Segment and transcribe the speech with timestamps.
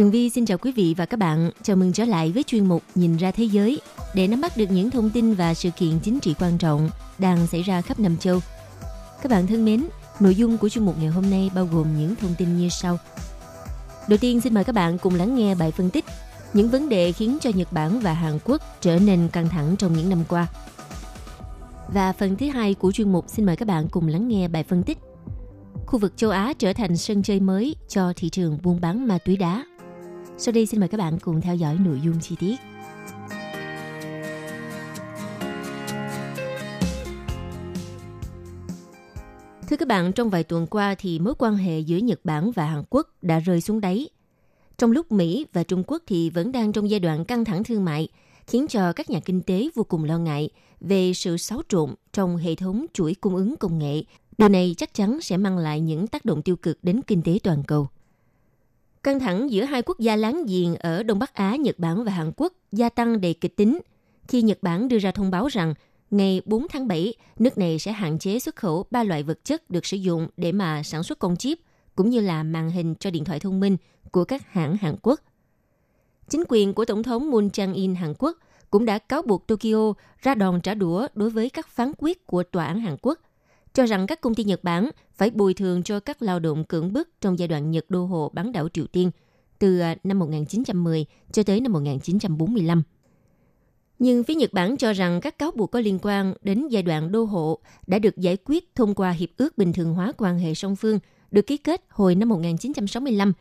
[0.00, 1.50] Tường Vi xin chào quý vị và các bạn.
[1.62, 3.80] Chào mừng trở lại với chuyên mục Nhìn ra thế giới
[4.14, 7.46] để nắm bắt được những thông tin và sự kiện chính trị quan trọng đang
[7.46, 8.40] xảy ra khắp năm châu.
[9.22, 9.84] Các bạn thân mến,
[10.20, 12.98] nội dung của chuyên mục ngày hôm nay bao gồm những thông tin như sau.
[14.08, 16.04] Đầu tiên xin mời các bạn cùng lắng nghe bài phân tích
[16.54, 19.92] những vấn đề khiến cho Nhật Bản và Hàn Quốc trở nên căng thẳng trong
[19.92, 20.46] những năm qua.
[21.94, 24.62] Và phần thứ hai của chuyên mục xin mời các bạn cùng lắng nghe bài
[24.62, 24.98] phân tích
[25.86, 29.18] Khu vực châu Á trở thành sân chơi mới cho thị trường buôn bán ma
[29.24, 29.64] túy đá.
[30.42, 32.56] Sau đây xin mời các bạn cùng theo dõi nội dung chi tiết.
[39.68, 42.66] Thưa các bạn, trong vài tuần qua thì mối quan hệ giữa Nhật Bản và
[42.66, 44.08] Hàn Quốc đã rơi xuống đáy.
[44.78, 47.84] Trong lúc Mỹ và Trung Quốc thì vẫn đang trong giai đoạn căng thẳng thương
[47.84, 48.08] mại,
[48.46, 52.36] khiến cho các nhà kinh tế vô cùng lo ngại về sự xáo trộn trong
[52.36, 54.02] hệ thống chuỗi cung ứng công nghệ.
[54.38, 57.38] Điều này chắc chắn sẽ mang lại những tác động tiêu cực đến kinh tế
[57.42, 57.88] toàn cầu.
[59.02, 62.12] Căng thẳng giữa hai quốc gia láng giềng ở Đông Bắc Á, Nhật Bản và
[62.12, 63.78] Hàn Quốc gia tăng đầy kịch tính
[64.28, 65.74] khi Nhật Bản đưa ra thông báo rằng
[66.10, 69.70] ngày 4 tháng 7, nước này sẽ hạn chế xuất khẩu ba loại vật chất
[69.70, 71.58] được sử dụng để mà sản xuất con chip
[71.96, 73.76] cũng như là màn hình cho điện thoại thông minh
[74.10, 75.20] của các hãng Hàn Quốc.
[76.28, 78.38] Chính quyền của Tổng thống Moon Jae-in Hàn Quốc
[78.70, 82.42] cũng đã cáo buộc Tokyo ra đòn trả đũa đối với các phán quyết của
[82.42, 83.18] tòa án Hàn Quốc
[83.74, 86.92] cho rằng các công ty Nhật Bản phải bồi thường cho các lao động cưỡng
[86.92, 89.10] bức trong giai đoạn Nhật đô hộ bán đảo Triều Tiên
[89.58, 92.82] từ à, năm 1910 cho tới năm 1945.
[93.98, 97.12] Nhưng phía Nhật Bản cho rằng các cáo buộc có liên quan đến giai đoạn
[97.12, 100.54] đô hộ đã được giải quyết thông qua Hiệp ước Bình thường hóa quan hệ
[100.54, 100.98] song phương,
[101.30, 103.32] được ký kết hồi năm 1965.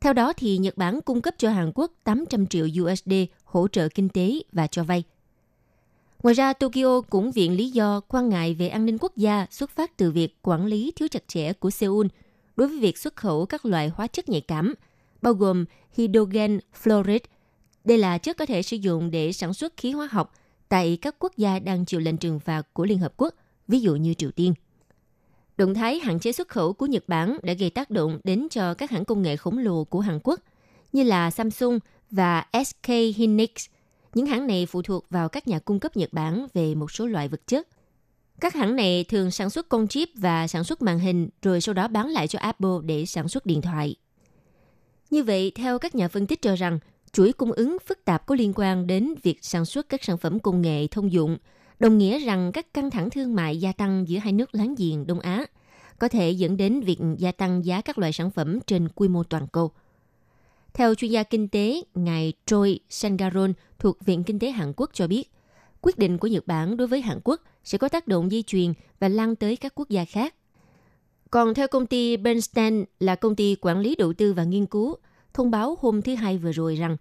[0.00, 3.12] Theo đó thì Nhật Bản cung cấp cho Hàn Quốc 800 triệu USD
[3.44, 5.02] hỗ trợ kinh tế và cho vay–
[6.22, 9.70] Ngoài ra, Tokyo cũng viện lý do quan ngại về an ninh quốc gia xuất
[9.70, 12.06] phát từ việc quản lý thiếu chặt chẽ của Seoul
[12.56, 14.74] đối với việc xuất khẩu các loại hóa chất nhạy cảm,
[15.22, 17.18] bao gồm hydrogen fluoride.
[17.84, 20.34] Đây là chất có thể sử dụng để sản xuất khí hóa học
[20.68, 23.34] tại các quốc gia đang chịu lệnh trừng phạt của Liên Hợp Quốc,
[23.68, 24.54] ví dụ như Triều Tiên.
[25.56, 28.74] Động thái hạn chế xuất khẩu của Nhật Bản đã gây tác động đến cho
[28.74, 30.40] các hãng công nghệ khổng lồ của Hàn Quốc
[30.92, 31.78] như là Samsung
[32.10, 33.50] và SK Hynix–
[34.18, 37.06] những hãng này phụ thuộc vào các nhà cung cấp Nhật Bản về một số
[37.06, 37.68] loại vật chất.
[38.40, 41.74] Các hãng này thường sản xuất con chip và sản xuất màn hình rồi sau
[41.74, 43.96] đó bán lại cho Apple để sản xuất điện thoại.
[45.10, 46.78] Như vậy, theo các nhà phân tích cho rằng,
[47.12, 50.38] chuỗi cung ứng phức tạp có liên quan đến việc sản xuất các sản phẩm
[50.38, 51.38] công nghệ thông dụng,
[51.78, 55.06] đồng nghĩa rằng các căng thẳng thương mại gia tăng giữa hai nước láng giềng
[55.06, 55.46] Đông Á
[55.98, 59.22] có thể dẫn đến việc gia tăng giá các loại sản phẩm trên quy mô
[59.22, 59.70] toàn cầu–
[60.74, 65.06] theo chuyên gia kinh tế, ngài Troy Sangaron thuộc Viện Kinh tế Hàn Quốc cho
[65.06, 65.32] biết,
[65.80, 68.72] quyết định của Nhật Bản đối với Hàn Quốc sẽ có tác động di truyền
[69.00, 70.34] và lan tới các quốc gia khác.
[71.30, 74.96] Còn theo công ty Bernstein là công ty quản lý đầu tư và nghiên cứu,
[75.34, 76.96] thông báo hôm thứ Hai vừa rồi rằng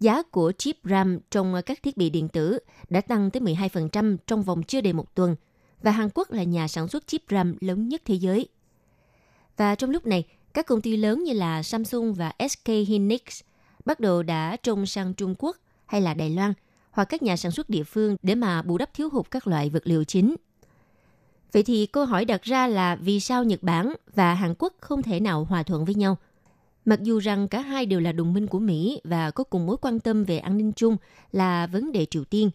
[0.00, 2.58] giá của chip RAM trong các thiết bị điện tử
[2.90, 5.36] đã tăng tới 12% trong vòng chưa đầy một tuần
[5.82, 8.48] và Hàn Quốc là nhà sản xuất chip RAM lớn nhất thế giới.
[9.56, 10.24] Và trong lúc này,
[10.56, 13.20] các công ty lớn như là Samsung và SK Hynix
[13.84, 15.56] bắt đầu đã trông sang Trung Quốc
[15.86, 16.52] hay là Đài Loan
[16.90, 19.70] hoặc các nhà sản xuất địa phương để mà bù đắp thiếu hụt các loại
[19.70, 20.36] vật liệu chính.
[21.52, 25.02] Vậy thì câu hỏi đặt ra là vì sao Nhật Bản và Hàn Quốc không
[25.02, 26.16] thể nào hòa thuận với nhau?
[26.84, 29.76] Mặc dù rằng cả hai đều là đồng minh của Mỹ và có cùng mối
[29.76, 30.96] quan tâm về an ninh chung
[31.32, 32.50] là vấn đề Triều Tiên,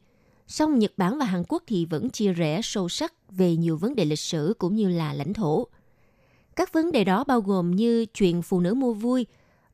[0.48, 3.96] song Nhật Bản và Hàn Quốc thì vẫn chia rẽ sâu sắc về nhiều vấn
[3.96, 5.68] đề lịch sử cũng như là lãnh thổ–
[6.62, 9.26] các vấn đề đó bao gồm như chuyện phụ nữ mua vui,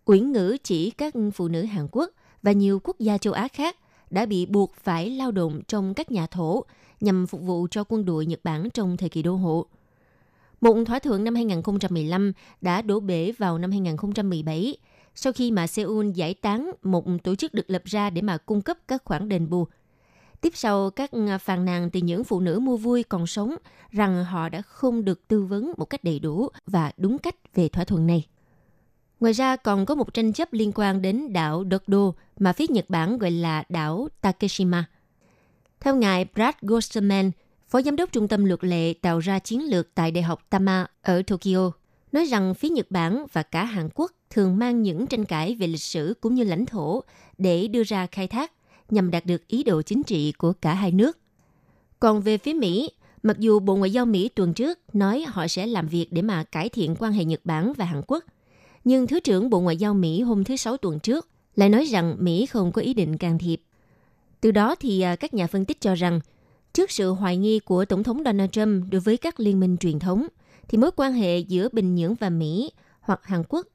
[0.05, 2.11] uyển ngữ chỉ các phụ nữ Hàn Quốc
[2.41, 3.77] và nhiều quốc gia châu Á khác
[4.09, 6.63] đã bị buộc phải lao động trong các nhà thổ
[7.01, 9.65] nhằm phục vụ cho quân đội Nhật Bản trong thời kỳ đô hộ.
[10.61, 12.31] Một thỏa thuận năm 2015
[12.61, 14.77] đã đổ bể vào năm 2017
[15.15, 18.61] sau khi mà Seoul giải tán một tổ chức được lập ra để mà cung
[18.61, 19.67] cấp các khoản đền bù
[20.41, 23.55] Tiếp sau, các à, phàn nàn từ những phụ nữ mua vui còn sống
[23.91, 27.69] rằng họ đã không được tư vấn một cách đầy đủ và đúng cách về
[27.69, 28.27] thỏa thuận này.
[29.19, 32.89] Ngoài ra còn có một tranh chấp liên quan đến đảo Dokdo mà phía Nhật
[32.89, 34.85] Bản gọi là đảo Takeshima.
[35.79, 37.31] Theo ngài Brad Gosterman,
[37.67, 40.87] Phó Giám đốc Trung tâm Luật lệ tạo ra chiến lược tại Đại học Tama
[41.01, 41.71] ở Tokyo,
[42.11, 45.67] nói rằng phía Nhật Bản và cả Hàn Quốc thường mang những tranh cãi về
[45.67, 47.03] lịch sử cũng như lãnh thổ
[47.37, 48.51] để đưa ra khai thác
[48.89, 51.17] nhằm đạt được ý đồ chính trị của cả hai nước.
[51.99, 52.89] Còn về phía Mỹ,
[53.23, 56.43] mặc dù Bộ Ngoại giao Mỹ tuần trước nói họ sẽ làm việc để mà
[56.43, 58.23] cải thiện quan hệ Nhật Bản và Hàn Quốc,
[58.83, 62.15] nhưng Thứ trưởng Bộ Ngoại giao Mỹ hôm thứ Sáu tuần trước lại nói rằng
[62.19, 63.61] Mỹ không có ý định can thiệp.
[64.41, 66.19] Từ đó thì à, các nhà phân tích cho rằng,
[66.73, 69.99] trước sự hoài nghi của Tổng thống Donald Trump đối với các liên minh truyền
[69.99, 70.27] thống,
[70.67, 73.67] thì mối quan hệ giữa Bình Nhưỡng và Mỹ hoặc Hàn Quốc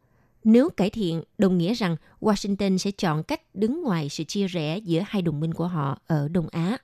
[0.44, 4.78] nếu cải thiện đồng nghĩa rằng Washington sẽ chọn cách đứng ngoài sự chia rẽ
[4.78, 6.78] giữa hai đồng minh của họ ở Đông Á.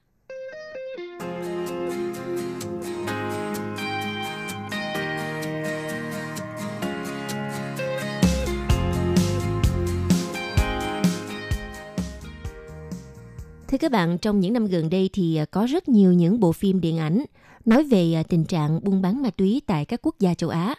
[13.69, 16.53] Thưa các bạn, trong những năm gần đây thì à, có rất nhiều những bộ
[16.53, 17.25] phim điện ảnh
[17.65, 20.75] nói về à, tình trạng buôn bán ma túy tại các quốc gia châu Á.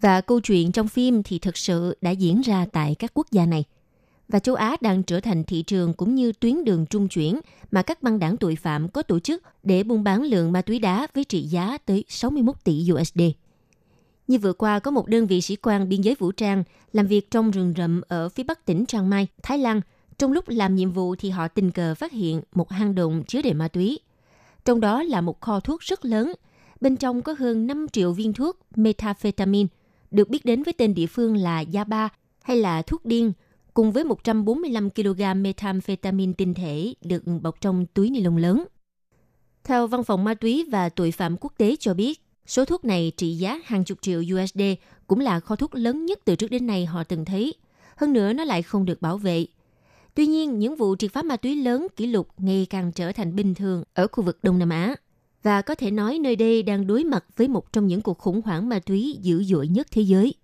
[0.00, 3.46] Và câu chuyện trong phim thì thực sự đã diễn ra tại các quốc gia
[3.46, 3.64] này.
[4.28, 7.40] Và châu Á đang trở thành thị trường cũng như tuyến đường trung chuyển
[7.70, 10.78] mà các băng đảng tội phạm có tổ chức để buôn bán lượng ma túy
[10.78, 13.20] đá với trị giá tới 61 tỷ USD.
[14.28, 17.30] Như vừa qua có một đơn vị sĩ quan biên giới vũ trang làm việc
[17.30, 19.80] trong rừng rậm ở phía bắc tỉnh Chiang Mai, Thái Lan–
[20.18, 23.42] trong lúc làm nhiệm vụ thì họ tình cờ phát hiện một hang động chứa
[23.42, 23.98] đầy ma túy.
[24.64, 26.32] Trong đó là một kho thuốc rất lớn.
[26.80, 29.68] Bên trong có hơn 5 triệu viên thuốc methamphetamine,
[30.10, 32.08] được biết đến với tên địa phương là Yaba
[32.42, 33.32] hay là thuốc điên,
[33.74, 38.64] cùng với 145 kg methamphetamine tinh thể được bọc trong túi ni lông lớn.
[39.64, 43.12] Theo Văn phòng Ma túy và Tội phạm quốc tế cho biết, số thuốc này
[43.16, 44.60] trị giá hàng chục triệu USD
[45.06, 47.54] cũng là kho thuốc lớn nhất từ trước đến nay họ từng thấy.
[47.96, 49.46] Hơn nữa nó lại không được bảo vệ,
[50.16, 53.36] Tuy nhiên, những vụ triệt phá ma túy lớn kỷ lục ngày càng trở thành
[53.36, 54.94] bình thường ở khu vực Đông Nam Á.
[55.46, 58.42] Và có thể nói nơi đây đang đối mặt với một trong những cuộc khủng
[58.44, 60.34] hoảng ma túy dữ dội nhất thế giới.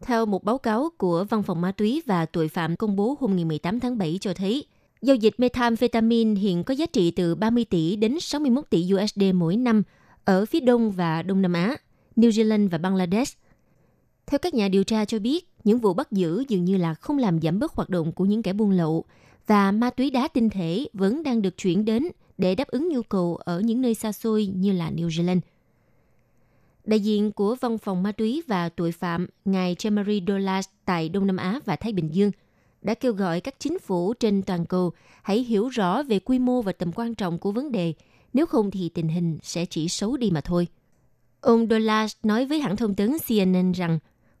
[0.00, 3.36] Theo một báo cáo của Văn phòng Ma túy và Tội phạm công bố hôm
[3.36, 4.64] ngày 18 tháng 7 cho thấy,
[5.02, 9.56] giao dịch methamphetamine hiện có giá trị từ 30 tỷ đến 61 tỷ USD mỗi
[9.56, 9.82] năm
[10.24, 11.76] ở phía Đông và Đông Nam Á,
[12.16, 13.38] New Zealand và Bangladesh.
[14.26, 17.18] Theo các nhà điều tra cho biết, những vụ bắt giữ dường như là không
[17.18, 19.04] làm giảm bớt hoạt động của những kẻ buôn lậu
[19.46, 22.08] và ma túy đá tinh thể vẫn đang được chuyển đến
[22.40, 25.40] để đáp ứng nhu cầu ở những nơi xa xôi như là New Zealand.
[26.84, 31.26] Đại diện của Văn phòng Ma túy và Tội phạm ngài Jamari Dolas tại Đông
[31.26, 32.30] Nam Á và Thái Bình Dương
[32.82, 34.92] đã kêu gọi các chính phủ trên toàn cầu
[35.22, 37.94] hãy hiểu rõ về quy mô và tầm quan trọng của vấn đề,
[38.32, 40.66] nếu không thì tình hình sẽ chỉ xấu đi mà thôi.
[41.40, 43.98] Ông Dolas nói với hãng thông tấn CNN rằng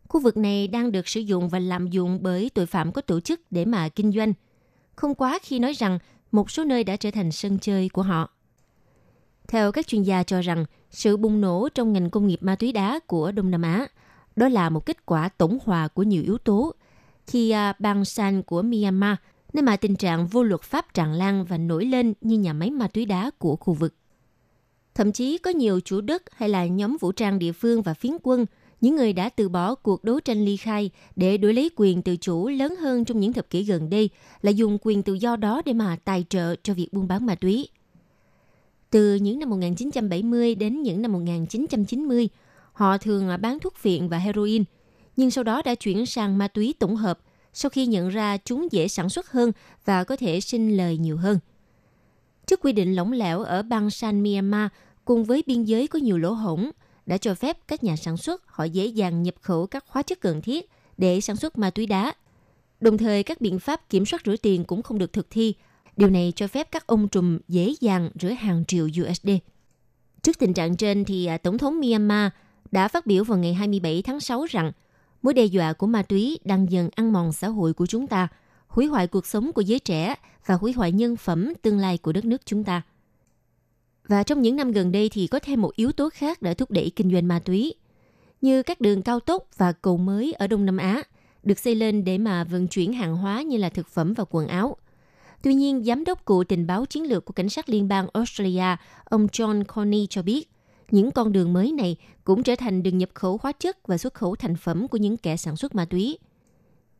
[0.08, 3.20] Khu vực này đang được sử dụng và lạm dụng bởi tội phạm có tổ
[3.20, 4.32] chức để mà kinh doanh.
[4.96, 5.98] Không quá khi nói rằng
[6.32, 8.30] một số nơi đã trở thành sân chơi của họ.
[9.48, 12.72] Theo các chuyên gia cho rằng, sự bùng nổ trong ngành công nghiệp ma túy
[12.72, 13.86] đá của Đông Nam Á
[14.36, 16.74] đó là một kết quả tổng hòa của nhiều yếu tố.
[17.26, 19.16] Khi à, bang San của Myanmar,
[19.52, 22.70] nơi mà tình trạng vô luật pháp tràn lan và nổi lên như nhà máy
[22.70, 23.94] ma túy đá của khu vực.
[24.94, 28.12] Thậm chí có nhiều chủ đất hay là nhóm vũ trang địa phương và phiến
[28.22, 28.46] quân–
[28.80, 32.16] những người đã từ bỏ cuộc đấu tranh ly khai để đổi lấy quyền tự
[32.16, 34.10] chủ lớn hơn trong những thập kỷ gần đây
[34.42, 37.34] là dùng quyền tự do đó để mà tài trợ cho việc buôn bán ma
[37.34, 37.68] túy.
[38.90, 42.28] Từ những năm 1970 đến những năm 1990,
[42.72, 44.64] họ thường bán thuốc phiện và heroin,
[45.16, 47.18] nhưng sau đó đã chuyển sang ma túy tổng hợp
[47.52, 49.52] sau khi nhận ra chúng dễ sản xuất hơn
[49.84, 51.38] và có thể sinh lời nhiều hơn.
[52.46, 54.68] Trước quy định lỏng lẻo ở bang San Myanmar
[55.04, 56.70] cùng với biên giới có nhiều lỗ hổng,
[57.10, 60.20] đã cho phép các nhà sản xuất họ dễ dàng nhập khẩu các hóa chất
[60.20, 62.12] cần thiết để sản xuất ma túy đá.
[62.80, 65.54] Đồng thời, các biện pháp kiểm soát rửa tiền cũng không được thực thi.
[65.96, 69.30] Điều này cho phép các ông trùm dễ dàng rửa hàng triệu USD.
[70.22, 72.30] Trước tình trạng trên, thì à, Tổng thống Myanmar
[72.70, 74.72] đã phát biểu vào ngày 27 tháng 6 rằng
[75.22, 78.28] mối đe dọa của ma túy đang dần ăn mòn xã hội của chúng ta,
[78.68, 80.14] hủy hoại cuộc sống của giới trẻ
[80.46, 82.82] và hủy hoại nhân phẩm tương lai của đất nước chúng ta.
[84.10, 86.70] Và trong những năm gần đây thì có thêm một yếu tố khác đã thúc
[86.70, 87.74] đẩy kinh doanh ma túy,
[88.40, 91.02] như các đường cao tốc và cầu mới ở Đông Nam Á
[91.42, 94.48] được xây lên để mà vận chuyển hàng hóa như là thực phẩm và quần
[94.48, 94.76] áo.
[95.42, 98.76] Tuy nhiên, giám đốc cụ tình báo chiến lược của cảnh sát liên bang Australia,
[99.04, 100.50] ông John Corney cho biết,
[100.90, 104.14] những con đường mới này cũng trở thành đường nhập khẩu hóa chất và xuất
[104.14, 106.18] khẩu thành phẩm của những kẻ sản xuất ma túy.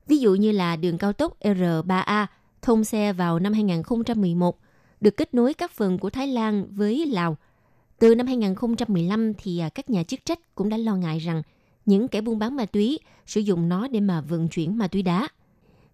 [0.07, 2.27] Ví dụ như là đường cao tốc R3A
[2.63, 4.59] thông xe vào năm 2011
[5.01, 7.37] được kết nối các phần của Thái Lan với Lào.
[7.99, 11.43] Từ năm 2015 thì à, các nhà chức trách cũng đã lo ngại rằng
[11.87, 15.03] những kẻ buôn bán ma túy sử dụng nó để mà vận chuyển ma túy
[15.03, 15.29] đá.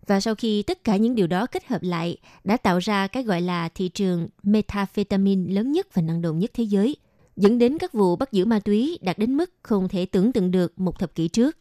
[0.06, 3.22] Và sau khi tất cả những điều đó kết hợp lại đã tạo ra cái
[3.22, 6.96] gọi là thị trường methamphetamine lớn nhất và năng động nhất thế giới,
[7.36, 10.50] dẫn đến các vụ bắt giữ ma túy đạt đến mức không thể tưởng tượng
[10.50, 11.56] được một thập kỷ trước.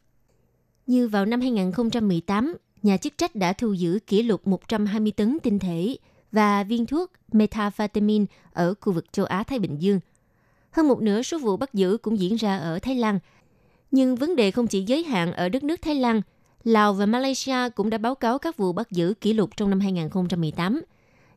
[0.88, 5.60] Như vào năm 2018, nhà chức trách đã thu giữ kỷ lục 120 tấn tinh
[5.60, 5.98] thể
[6.36, 10.00] và viên thuốc methamphetamine ở khu vực châu Á-Thái Bình Dương.
[10.72, 13.20] Hơn một nửa số vụ bắt giữ cũng diễn ra ở Thái Lan.
[13.92, 16.22] Nhưng vấn đề không chỉ giới hạn ở đất nước Thái Lan,
[16.64, 19.80] Lào và Malaysia cũng đã báo cáo các vụ bắt giữ kỷ lục trong năm
[19.80, 20.82] 2018.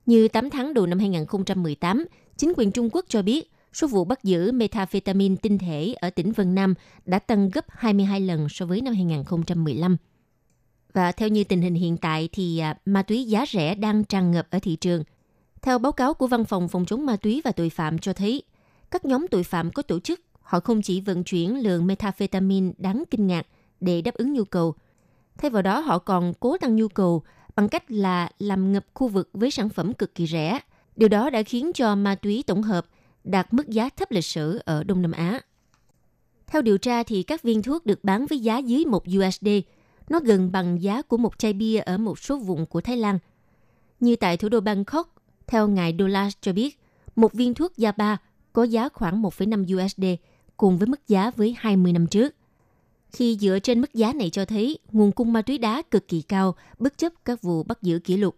[0.06, 2.04] Như 8 tháng đầu năm 2018,
[2.36, 6.32] chính quyền Trung Quốc cho biết số vụ bắt giữ methamphetamine tinh thể ở tỉnh
[6.32, 6.74] Vân Nam
[7.04, 9.96] đã tăng gấp 22 lần so với năm 2015.
[10.92, 14.30] Và theo như tình hình hiện tại thì à, ma túy giá rẻ đang tràn
[14.30, 15.04] ngập ở thị trường.
[15.62, 18.42] Theo báo cáo của Văn phòng Phòng chống ma túy và tội phạm cho thấy,
[18.90, 23.04] các nhóm tội phạm có tổ chức họ không chỉ vận chuyển lượng methamphetamine đáng
[23.11, 23.47] kinh ngạc
[23.80, 24.75] để đáp ứng nhu cầu.
[25.38, 27.23] Thay vào đó họ còn cố tăng nhu cầu
[27.57, 30.59] bằng cách là làm ngập khu vực với sản phẩm cực kỳ rẻ.
[30.97, 32.87] Điều đó đã khiến cho ma túy tổng hợp
[33.25, 35.40] đạt mức giá thấp lịch sử ở Đông Nam Á.
[36.47, 39.49] Theo điều tra thì các viên thuốc được bán với giá dưới 1 USD–
[40.08, 43.18] nó gần bằng giá của một chai bia ở một số vùng của Thái Lan.
[44.00, 45.14] Như tại thủ đô Bangkok,
[45.46, 46.78] theo ngài Dola cho biết,
[47.16, 48.16] một viên thuốc Yaba
[48.52, 50.04] có giá khoảng 1,5 USD
[50.56, 52.34] cùng với mức giá với 20 năm trước.
[53.12, 56.22] Khi dựa trên mức giá này cho thấy nguồn cung ma túy đá cực kỳ
[56.22, 58.36] cao bất chấp các vụ bắt giữ kỷ lục.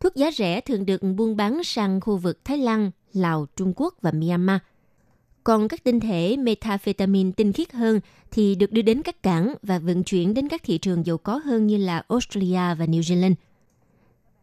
[0.00, 3.94] Thuốc giá rẻ thường được buôn bán sang khu vực Thái Lan, Lào, Trung Quốc
[4.02, 4.58] và Myanmar–
[5.46, 8.00] còn các tinh thể methamphetamine tinh khiết hơn
[8.30, 11.40] thì được đưa đến các cảng và vận chuyển đến các thị trường giàu có
[11.44, 13.34] hơn như là Australia và New Zealand.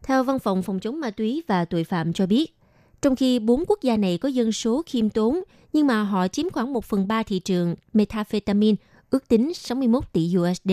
[0.02, 2.56] Theo Văn phòng Phòng chống ma túy và tội phạm cho biết,
[3.02, 5.40] trong khi bốn quốc gia này có dân số khiêm tốn,
[5.72, 8.76] nhưng mà họ chiếm khoảng 1 phần 3 thị trường methamphetamine,
[9.10, 10.70] ước tính 61 tỷ USD,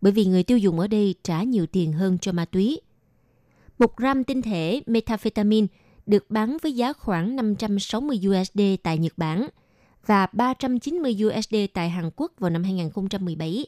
[0.00, 2.80] bởi vì người tiêu dùng ở đây trả nhiều tiền hơn cho ma túy.
[3.78, 5.66] Một gram tinh thể methamphetamine
[6.06, 9.46] được bán với giá khoảng 560 USD tại Nhật Bản–
[10.06, 13.66] và 390 USD tại Hàn Quốc vào năm 2017.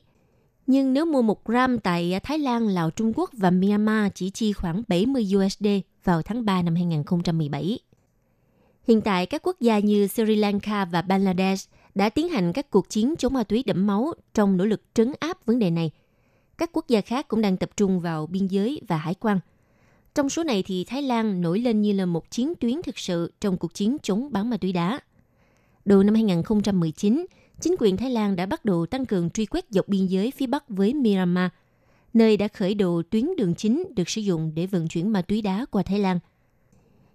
[0.66, 4.52] Nhưng nếu mua 1 gram tại Thái Lan, Lào, Trung Quốc và Myanmar chỉ chi
[4.52, 5.66] khoảng 70 USD
[6.04, 7.78] vào tháng 3 năm 2017.
[8.88, 12.88] Hiện tại, các quốc gia như Sri Lanka và Bangladesh đã tiến hành các cuộc
[12.88, 15.90] chiến chống ma túy đẫm máu trong nỗ lực trấn áp vấn đề này.
[16.58, 19.40] Các quốc gia khác cũng đang tập trung vào biên giới và hải quan.
[20.14, 23.32] Trong số này thì Thái Lan nổi lên như là một chiến tuyến thực sự
[23.40, 25.00] trong cuộc chiến chống bán ma túy đá.
[25.84, 27.26] Đầu năm 2019,
[27.60, 30.46] chính quyền Thái Lan đã bắt đầu tăng cường truy quét dọc biên giới phía
[30.46, 31.50] Bắc với Myanmar,
[32.14, 35.42] nơi đã khởi đầu tuyến đường chính được sử dụng để vận chuyển ma túy
[35.42, 36.18] đá qua Thái Lan.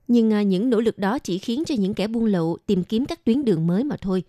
[0.08, 3.06] Nhưng à, những nỗ lực đó chỉ khiến cho những kẻ buôn lậu tìm kiếm
[3.06, 4.24] các tuyến đường mới mà thôi.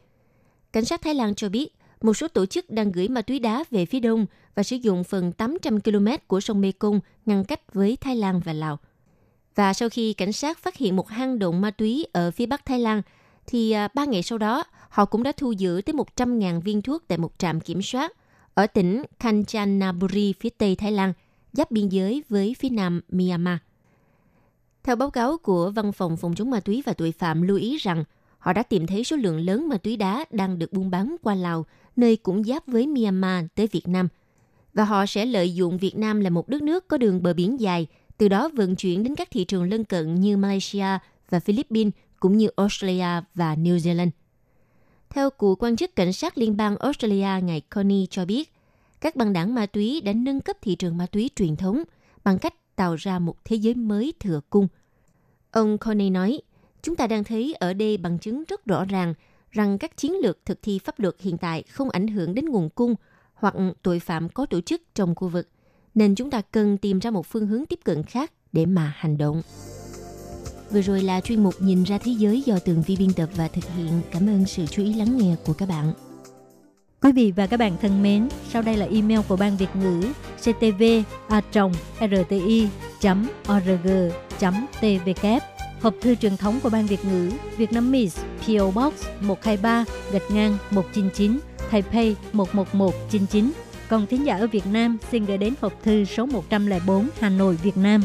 [0.73, 1.69] Cảnh sát Thái Lan cho biết,
[2.01, 5.05] một số tổ chức đang gửi ma túy đá về phía đông và sử dụng
[5.05, 8.79] phần 800 km của sông Mekong ngăn cách với Thái Lan và Lào.
[9.55, 12.67] Và sau khi cảnh sát phát hiện một hang động ma túy ở phía bắc
[12.67, 13.03] Thái Lan,
[13.49, 17.03] thì à, ba ngày sau đó, họ cũng đã thu giữ tới 100.000 viên thuốc
[17.09, 18.13] tại một trạm kiểm soát
[18.55, 21.13] ở tỉnh Kanchanaburi phía tây Thái Lan,
[21.53, 23.57] giáp biên giới với phía nam Myanmar.
[24.83, 27.77] Theo báo cáo của Văn phòng Phòng chống ma túy và tội phạm lưu ý
[27.77, 28.05] rằng
[28.39, 31.35] họ đã tìm thấy số lượng lớn ma túy đá đang được buôn bán qua
[31.35, 34.09] Lào, nơi cũng giáp với Myanmar tới Việt Nam.
[34.75, 37.61] Và họ sẽ lợi dụng Việt Nam là một đất nước có đường bờ biển
[37.61, 37.87] dài,
[38.19, 40.99] từ đó vận chuyển đến các thị trường lân cận như Malaysia
[41.31, 44.11] và Philippines cũng như Australia và New Zealand.
[45.11, 48.53] Theo cựu quan chức cảnh sát liên bang Australia ngài Connie cho biết,
[49.01, 51.83] các băng đảng ma túy đã nâng cấp thị trường ma túy truyền thống
[52.25, 54.69] bằng cách tạo ra một thế giới mới thừa cung.
[55.51, 56.41] Ông Connie nói,
[56.83, 59.15] chúng ta đang thấy ở đây bằng chứng rất rõ ràng
[59.51, 62.71] rằng các chiến lược thực thi pháp luật hiện tại không ảnh hưởng đến nguồn
[62.71, 62.95] cung
[63.35, 65.49] hoặc tội phạm có tổ chức trong khu vực,
[65.95, 69.19] nên chúng ta cần tìm ra một phương hướng tiếp cận khác để mà hành
[69.19, 69.43] động.
[70.71, 73.49] Vừa rồi là chuyên mục Nhìn ra thế giới do Tường Vi biên tập và
[73.49, 74.01] thực hiện.
[74.11, 75.93] Cảm ơn sự chú ý lắng nghe của các bạn.
[77.03, 80.03] Quý vị và các bạn thân mến, sau đây là email của Ban Việt ngữ
[80.41, 80.83] ctv
[81.29, 81.43] a
[82.01, 82.69] rti
[83.53, 83.89] org
[84.81, 85.27] tvk
[85.81, 90.31] Hộp thư truyền thống của Ban Việt ngữ Việt Nam Miss PO Box 123 gạch
[90.31, 91.39] ngang 199
[91.71, 93.51] Taipei 11199
[93.89, 97.57] Còn thính giả ở Việt Nam xin gửi đến hộp thư số 104 Hà Nội,
[97.63, 98.03] Việt Nam